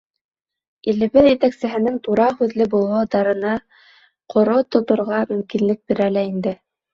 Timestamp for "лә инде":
6.17-6.57